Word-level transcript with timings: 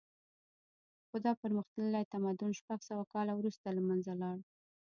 خو 1.07 1.15
دا 1.25 1.31
پرمختللی 1.41 2.03
تمدن 2.13 2.51
شپږ 2.59 2.79
سوه 2.89 3.03
کاله 3.13 3.33
وروسته 3.35 3.67
له 3.75 3.81
منځه 3.89 4.11
لاړ 4.21 4.37